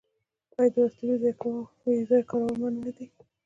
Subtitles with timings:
[0.59, 1.29] آیا د وسلې بې
[2.09, 3.05] ځایه کارول منع نه دي؟